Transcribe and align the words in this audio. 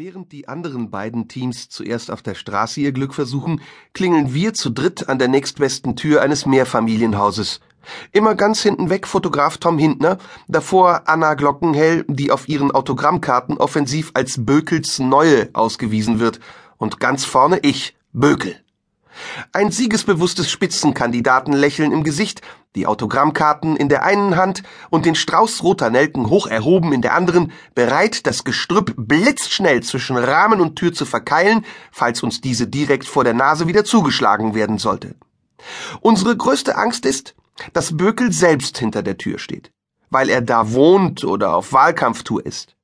Während 0.00 0.30
die 0.30 0.46
anderen 0.46 0.90
beiden 0.90 1.26
Teams 1.26 1.70
zuerst 1.70 2.12
auf 2.12 2.22
der 2.22 2.36
Straße 2.36 2.78
ihr 2.78 2.92
Glück 2.92 3.12
versuchen, 3.12 3.60
klingeln 3.94 4.32
wir 4.32 4.54
zu 4.54 4.70
dritt 4.70 5.08
an 5.08 5.18
der 5.18 5.26
nächstbesten 5.26 5.96
Tür 5.96 6.22
eines 6.22 6.46
Mehrfamilienhauses. 6.46 7.58
Immer 8.12 8.36
ganz 8.36 8.62
hinten 8.62 8.90
weg 8.90 9.08
Fotograf 9.08 9.56
Tom 9.56 9.76
Hintner, 9.76 10.18
davor 10.46 11.02
Anna 11.06 11.34
Glockenhell, 11.34 12.04
die 12.06 12.30
auf 12.30 12.48
ihren 12.48 12.70
Autogrammkarten 12.70 13.58
offensiv 13.58 14.12
als 14.14 14.46
Bökels 14.46 15.00
Neue 15.00 15.50
ausgewiesen 15.52 16.20
wird, 16.20 16.38
und 16.76 17.00
ganz 17.00 17.24
vorne 17.24 17.58
ich, 17.64 17.96
Bökel. 18.12 18.54
Ein 19.52 19.70
siegesbewusstes 19.70 20.50
Spitzenkandidatenlächeln 20.50 21.92
im 21.92 22.04
Gesicht, 22.04 22.42
die 22.76 22.86
Autogrammkarten 22.86 23.76
in 23.76 23.88
der 23.88 24.04
einen 24.04 24.36
Hand 24.36 24.62
und 24.90 25.06
den 25.06 25.14
Strauß 25.14 25.62
roter 25.62 25.90
Nelken 25.90 26.30
hoch 26.30 26.46
erhoben 26.46 26.92
in 26.92 27.02
der 27.02 27.14
anderen, 27.14 27.52
bereit, 27.74 28.26
das 28.26 28.44
Gestrüpp 28.44 28.94
blitzschnell 28.96 29.82
zwischen 29.82 30.16
Rahmen 30.16 30.60
und 30.60 30.76
Tür 30.76 30.92
zu 30.92 31.04
verkeilen, 31.04 31.64
falls 31.90 32.22
uns 32.22 32.40
diese 32.40 32.66
direkt 32.66 33.06
vor 33.06 33.24
der 33.24 33.34
Nase 33.34 33.66
wieder 33.66 33.84
zugeschlagen 33.84 34.54
werden 34.54 34.78
sollte. 34.78 35.16
Unsere 36.00 36.36
größte 36.36 36.76
Angst 36.76 37.04
ist, 37.04 37.34
dass 37.72 37.96
Bökel 37.96 38.32
selbst 38.32 38.78
hinter 38.78 39.02
der 39.02 39.18
Tür 39.18 39.38
steht, 39.38 39.72
weil 40.10 40.28
er 40.28 40.42
da 40.42 40.72
wohnt 40.72 41.24
oder 41.24 41.54
auf 41.54 41.72
Wahlkampftour 41.72 42.44
ist. 42.46 42.76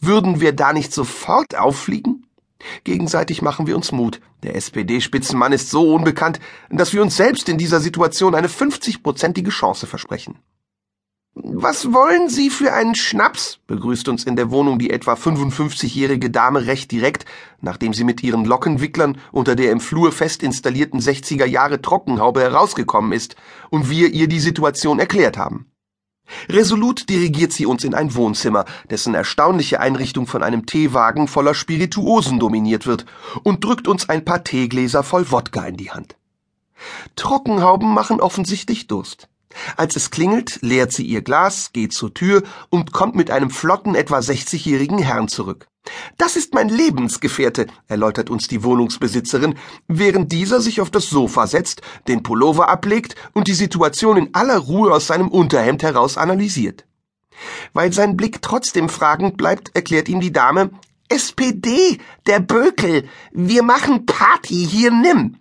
Würden 0.00 0.40
wir 0.40 0.52
da 0.52 0.72
nicht 0.72 0.92
sofort 0.92 1.56
auffliegen? 1.56 2.26
Gegenseitig 2.84 3.42
machen 3.42 3.66
wir 3.66 3.76
uns 3.76 3.92
Mut. 3.92 4.20
Der 4.42 4.56
SPD-Spitzenmann 4.56 5.52
ist 5.52 5.70
so 5.70 5.94
unbekannt, 5.94 6.40
dass 6.70 6.92
wir 6.92 7.02
uns 7.02 7.16
selbst 7.16 7.48
in 7.48 7.58
dieser 7.58 7.80
Situation 7.80 8.34
eine 8.34 8.48
50-prozentige 8.48 9.50
Chance 9.50 9.86
versprechen. 9.86 10.38
Was 11.34 11.92
wollen 11.92 12.28
Sie 12.28 12.50
für 12.50 12.72
einen 12.72 12.96
Schnaps? 12.96 13.60
begrüßt 13.68 14.08
uns 14.08 14.24
in 14.24 14.34
der 14.34 14.50
Wohnung 14.50 14.78
die 14.78 14.90
etwa 14.90 15.14
55-jährige 15.14 16.28
Dame 16.28 16.66
recht 16.66 16.90
direkt, 16.90 17.24
nachdem 17.60 17.94
sie 17.94 18.02
mit 18.02 18.22
ihren 18.22 18.44
Lockenwicklern 18.44 19.16
unter 19.30 19.54
der 19.54 19.70
im 19.70 19.80
Flur 19.80 20.10
fest 20.10 20.42
installierten 20.42 21.00
60er 21.00 21.46
Jahre 21.46 21.80
Trockenhaube 21.80 22.40
herausgekommen 22.40 23.12
ist 23.12 23.36
und 23.70 23.88
wir 23.88 24.08
ihr 24.08 24.26
die 24.26 24.40
Situation 24.40 24.98
erklärt 24.98 25.38
haben. 25.38 25.70
Resolut 26.48 27.08
dirigiert 27.08 27.52
sie 27.52 27.66
uns 27.66 27.84
in 27.84 27.94
ein 27.94 28.14
Wohnzimmer, 28.14 28.64
dessen 28.88 29.14
erstaunliche 29.14 29.80
Einrichtung 29.80 30.26
von 30.26 30.42
einem 30.42 30.66
Teewagen 30.66 31.28
voller 31.28 31.54
Spirituosen 31.54 32.38
dominiert 32.38 32.86
wird, 32.86 33.06
und 33.42 33.64
drückt 33.64 33.88
uns 33.88 34.08
ein 34.08 34.24
paar 34.24 34.44
Teegläser 34.44 35.02
voll 35.02 35.30
Wodka 35.30 35.64
in 35.66 35.76
die 35.76 35.90
Hand. 35.90 36.16
Trockenhauben 37.16 37.92
machen 37.92 38.20
offensichtlich 38.20 38.86
Durst. 38.86 39.28
Als 39.76 39.96
es 39.96 40.10
klingelt, 40.10 40.58
leert 40.62 40.92
sie 40.92 41.04
ihr 41.04 41.22
Glas, 41.22 41.72
geht 41.72 41.92
zur 41.92 42.14
Tür 42.14 42.42
und 42.68 42.92
kommt 42.92 43.14
mit 43.14 43.30
einem 43.30 43.50
flotten, 43.50 43.94
etwa 43.94 44.18
60-jährigen 44.18 44.98
Herrn 44.98 45.28
zurück. 45.28 45.66
Das 46.18 46.36
ist 46.36 46.54
mein 46.54 46.68
Lebensgefährte, 46.68 47.66
erläutert 47.88 48.30
uns 48.30 48.48
die 48.48 48.62
Wohnungsbesitzerin, 48.62 49.54
während 49.88 50.30
dieser 50.30 50.60
sich 50.60 50.80
auf 50.80 50.90
das 50.90 51.08
Sofa 51.08 51.46
setzt, 51.46 51.80
den 52.06 52.22
Pullover 52.22 52.68
ablegt 52.68 53.14
und 53.32 53.48
die 53.48 53.54
Situation 53.54 54.16
in 54.16 54.34
aller 54.34 54.58
Ruhe 54.58 54.92
aus 54.92 55.06
seinem 55.06 55.28
Unterhemd 55.28 55.82
heraus 55.82 56.18
analysiert. 56.18 56.84
Weil 57.72 57.92
sein 57.92 58.16
Blick 58.16 58.42
trotzdem 58.42 58.88
fragend 58.88 59.36
bleibt, 59.36 59.74
erklärt 59.74 60.08
ihm 60.08 60.20
die 60.20 60.32
Dame, 60.32 60.70
SPD, 61.08 61.98
der 62.26 62.38
Bökel, 62.38 63.08
wir 63.32 63.62
machen 63.62 64.06
Party, 64.06 64.66
hier 64.70 64.92
nimm. 64.92 65.39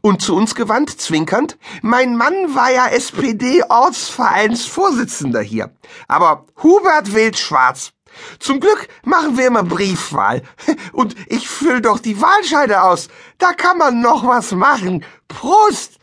Und 0.00 0.22
zu 0.22 0.34
uns 0.34 0.54
gewandt, 0.54 0.98
zwinkernd, 1.00 1.58
mein 1.82 2.16
Mann 2.16 2.54
war 2.54 2.70
ja 2.70 2.86
SPD-Ortsvereinsvorsitzender 2.88 5.40
hier. 5.40 5.74
Aber 6.08 6.46
Hubert 6.62 7.12
wählt 7.14 7.38
schwarz. 7.38 7.92
Zum 8.38 8.60
Glück 8.60 8.88
machen 9.04 9.38
wir 9.38 9.46
immer 9.46 9.62
Briefwahl. 9.62 10.42
Und 10.92 11.14
ich 11.28 11.48
fülle 11.48 11.80
doch 11.80 12.00
die 12.00 12.20
Wahlscheide 12.20 12.82
aus. 12.82 13.08
Da 13.38 13.52
kann 13.52 13.78
man 13.78 14.00
noch 14.00 14.26
was 14.26 14.50
machen. 14.52 15.04
Prost! 15.28 16.00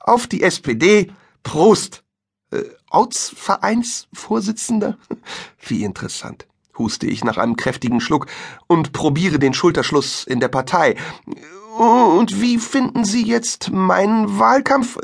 Auf 0.00 0.26
die 0.26 0.42
SPD. 0.42 1.12
Prost! 1.42 2.02
Äh, 2.50 2.64
Ortsvereinsvorsitzender? 2.90 4.98
Wie 5.60 5.84
interessant 5.84 6.46
huste 6.76 7.06
ich 7.06 7.22
nach 7.24 7.38
einem 7.38 7.56
kräftigen 7.56 8.00
Schluck 8.00 8.26
und 8.66 8.92
probiere 8.92 9.38
den 9.38 9.54
Schulterschluss 9.54 10.24
in 10.24 10.40
der 10.40 10.48
Partei. 10.48 10.96
Und 11.76 12.40
wie 12.40 12.58
finden 12.58 13.04
Sie 13.04 13.24
jetzt 13.24 13.70
meinen 13.72 14.38
Wahlkampf? 14.38 14.96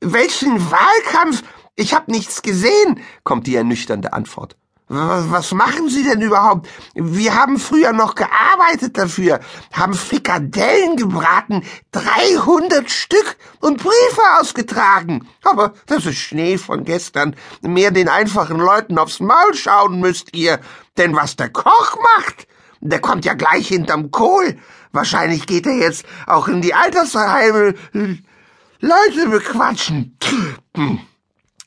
Welchen 0.00 0.70
Wahlkampf? 0.70 1.42
Ich 1.74 1.94
hab 1.94 2.08
nichts 2.08 2.42
gesehen, 2.42 3.00
kommt 3.24 3.46
die 3.46 3.54
ernüchternde 3.54 4.12
Antwort. 4.12 4.56
Was 4.88 5.52
machen 5.52 5.88
Sie 5.88 6.02
denn 6.02 6.20
überhaupt? 6.20 6.68
Wir 6.94 7.34
haben 7.34 7.58
früher 7.58 7.92
noch 7.92 8.14
gearbeitet 8.14 8.96
dafür, 8.98 9.40
haben 9.72 9.94
Frikadellen 9.94 10.96
gebraten, 10.96 11.62
300 11.92 12.90
Stück 12.90 13.36
und 13.60 13.78
Briefe 13.78 14.22
ausgetragen. 14.38 15.28
Aber 15.44 15.72
das 15.86 16.04
ist 16.04 16.18
Schnee 16.18 16.58
von 16.58 16.84
gestern. 16.84 17.36
Mehr 17.62 17.90
den 17.90 18.08
einfachen 18.08 18.58
Leuten 18.58 18.98
aufs 18.98 19.20
Maul 19.20 19.54
schauen 19.54 20.00
müsst 20.00 20.34
ihr. 20.34 20.58
Denn 20.96 21.14
was 21.14 21.36
der 21.36 21.50
Koch 21.50 21.96
macht, 22.16 22.48
der 22.80 23.00
kommt 23.00 23.24
ja 23.24 23.34
gleich 23.34 23.68
hinterm 23.68 24.10
Kohl. 24.10 24.58
Wahrscheinlich 24.92 25.46
geht 25.46 25.66
er 25.66 25.76
jetzt 25.76 26.04
auch 26.26 26.48
in 26.48 26.62
die 26.62 26.74
Altersheime 26.74 27.74
Leute 28.80 29.28
bequatschen. 29.28 30.16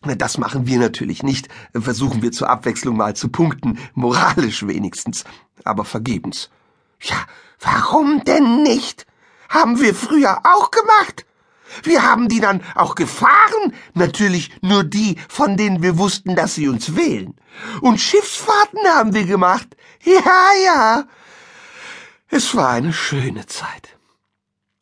Das 0.01 0.37
machen 0.37 0.65
wir 0.65 0.79
natürlich 0.79 1.21
nicht. 1.21 1.47
Versuchen 1.73 2.21
wir 2.21 2.31
zur 2.31 2.49
Abwechslung 2.49 2.97
mal 2.97 3.15
zu 3.15 3.29
punkten, 3.29 3.77
moralisch 3.93 4.65
wenigstens, 4.65 5.23
aber 5.63 5.85
vergebens. 5.85 6.49
Ja, 7.01 7.17
warum 7.59 8.23
denn 8.23 8.63
nicht? 8.63 9.05
Haben 9.49 9.79
wir 9.79 9.93
früher 9.93 10.39
auch 10.43 10.71
gemacht. 10.71 11.25
Wir 11.83 12.03
haben 12.03 12.27
die 12.27 12.39
dann 12.39 12.61
auch 12.75 12.95
gefahren, 12.95 13.73
natürlich 13.93 14.51
nur 14.61 14.83
die, 14.83 15.17
von 15.29 15.55
denen 15.55 15.81
wir 15.81 15.97
wussten, 15.97 16.35
dass 16.35 16.55
sie 16.55 16.67
uns 16.67 16.95
wählen. 16.95 17.35
Und 17.81 17.99
Schiffsfahrten 17.99 18.79
haben 18.93 19.13
wir 19.13 19.25
gemacht. 19.25 19.75
Ja, 20.05 20.49
ja. 20.65 21.07
Es 22.29 22.55
war 22.55 22.69
eine 22.69 22.93
schöne 22.93 23.45
Zeit. 23.45 23.97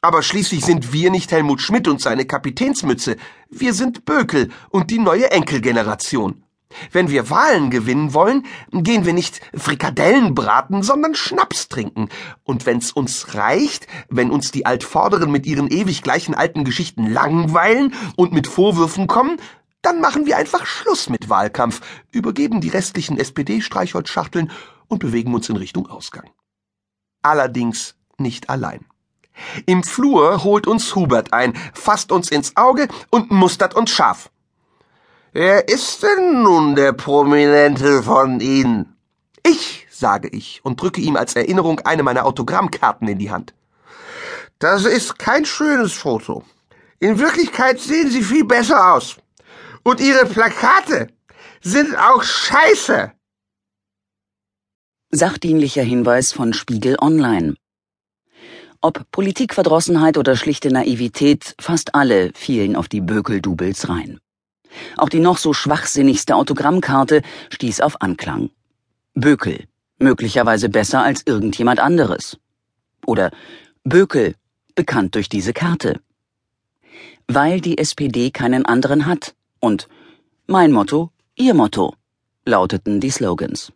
Aber 0.01 0.23
schließlich 0.23 0.63
sind 0.63 0.93
wir 0.93 1.11
nicht 1.11 1.31
Helmut 1.31 1.61
Schmidt 1.61 1.87
und 1.87 1.99
seine 1.99 2.25
Kapitänsmütze. 2.25 3.17
Wir 3.49 3.73
sind 3.73 4.05
Bökel 4.05 4.49
und 4.69 4.91
die 4.91 4.99
neue 4.99 5.29
Enkelgeneration. 5.31 6.43
Wenn 6.91 7.09
wir 7.09 7.29
Wahlen 7.29 7.71
gewinnen 7.71 8.13
wollen, 8.13 8.45
gehen 8.71 9.05
wir 9.05 9.13
nicht 9.13 9.41
Frikadellen 9.55 10.35
braten, 10.35 10.83
sondern 10.83 11.15
Schnaps 11.15 11.67
trinken. 11.67 12.09
Und 12.43 12.65
wenn's 12.65 12.91
uns 12.91 13.33
reicht, 13.33 13.87
wenn 14.07 14.29
uns 14.29 14.51
die 14.51 14.65
Altvorderen 14.65 15.31
mit 15.31 15.47
ihren 15.47 15.67
ewig 15.67 16.03
gleichen 16.03 16.35
alten 16.35 16.63
Geschichten 16.63 17.07
langweilen 17.07 17.93
und 18.15 18.31
mit 18.31 18.47
Vorwürfen 18.47 19.07
kommen, 19.07 19.37
dann 19.81 19.99
machen 19.99 20.25
wir 20.27 20.37
einfach 20.37 20.65
Schluss 20.65 21.09
mit 21.09 21.29
Wahlkampf, 21.29 21.81
übergeben 22.11 22.61
die 22.61 22.69
restlichen 22.69 23.17
SPD-Streichholzschachteln 23.17 24.51
und 24.89 24.99
bewegen 24.99 25.33
uns 25.33 25.47
in 25.47 25.55
Richtung 25.55 25.87
Ausgang. 25.87 26.29
Allerdings 27.21 27.95
nicht 28.17 28.49
allein. 28.49 28.85
Im 29.65 29.83
Flur 29.83 30.43
holt 30.43 30.67
uns 30.67 30.93
Hubert 30.95 31.31
ein, 31.31 31.53
fasst 31.73 32.11
uns 32.11 32.29
ins 32.29 32.57
Auge 32.57 32.89
und 33.09 33.31
mustert 33.31 33.73
uns 33.73 33.91
scharf. 33.91 34.29
Wer 35.31 35.69
ist 35.69 36.03
denn 36.03 36.43
nun 36.43 36.75
der 36.75 36.91
Prominente 36.91 38.03
von 38.03 38.41
Ihnen? 38.41 38.97
Ich, 39.45 39.87
sage 39.89 40.27
ich 40.27 40.61
und 40.63 40.81
drücke 40.81 41.01
ihm 41.01 41.15
als 41.15 41.35
Erinnerung 41.35 41.79
eine 41.81 42.03
meiner 42.03 42.25
Autogrammkarten 42.25 43.07
in 43.07 43.19
die 43.19 43.31
Hand. 43.31 43.53
Das 44.57 44.85
ist 44.85 45.17
kein 45.19 45.45
schönes 45.45 45.93
Foto. 45.93 46.43
In 46.99 47.19
Wirklichkeit 47.19 47.79
sehen 47.79 48.09
Sie 48.09 48.23
viel 48.23 48.43
besser 48.43 48.93
aus. 48.93 49.17
Und 49.83 50.01
Ihre 50.01 50.25
Plakate 50.25 51.07
sind 51.61 51.95
auch 51.97 52.23
scheiße. 52.23 53.13
Sachdienlicher 55.11 55.81
Hinweis 55.81 56.33
von 56.33 56.53
Spiegel 56.53 56.95
Online. 57.01 57.55
Ob 58.79 59.09
Politikverdrossenheit 59.11 60.19
oder 60.19 60.35
schlichte 60.35 60.69
Naivität, 60.69 61.55
fast 61.59 61.95
alle 61.95 62.31
fielen 62.35 62.75
auf 62.75 62.87
die 62.87 63.01
Bökel-Doubles 63.01 63.89
rein. 63.89 64.19
Auch 64.97 65.09
die 65.09 65.19
noch 65.19 65.39
so 65.39 65.51
schwachsinnigste 65.51 66.35
Autogrammkarte 66.35 67.23
stieß 67.49 67.81
auf 67.81 68.03
Anklang. 68.03 68.51
Bökel, 69.15 69.65
möglicherweise 69.97 70.69
besser 70.69 71.01
als 71.01 71.23
irgendjemand 71.25 71.79
anderes. 71.79 72.37
Oder 73.03 73.31
Bökel, 73.83 74.35
bekannt 74.75 75.15
durch 75.15 75.27
diese 75.27 75.53
Karte. 75.53 75.99
Weil 77.27 77.61
die 77.61 77.79
SPD 77.79 78.29
keinen 78.29 78.63
anderen 78.63 79.07
hat. 79.07 79.33
Und 79.59 79.89
mein 80.45 80.71
Motto, 80.71 81.09
Ihr 81.35 81.55
Motto, 81.55 81.95
lauteten 82.45 82.99
die 82.99 83.09
Slogans. 83.09 83.73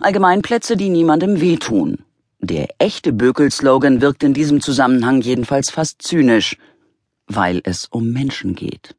Allgemeinplätze, 0.00 0.76
die 0.76 0.88
niemandem 0.88 1.40
wehtun, 1.40 2.04
der 2.40 2.68
echte 2.78 3.12
Bökel-Slogan 3.12 4.00
wirkt 4.00 4.22
in 4.22 4.34
diesem 4.34 4.60
Zusammenhang 4.60 5.20
jedenfalls 5.20 5.70
fast 5.70 6.02
zynisch, 6.02 6.56
weil 7.26 7.60
es 7.64 7.86
um 7.86 8.12
Menschen 8.12 8.54
geht. 8.54 8.96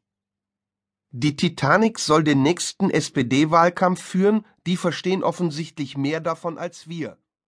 Die 1.10 1.36
Titanic 1.36 1.98
soll 1.98 2.24
den 2.24 2.42
nächsten 2.42 2.90
SPD-Wahlkampf 2.90 4.02
führen, 4.02 4.44
die 4.66 4.76
verstehen 4.76 5.22
offensichtlich 5.22 5.96
mehr 5.96 6.20
davon 6.20 6.58
als 6.58 6.88
wir. 6.88 7.16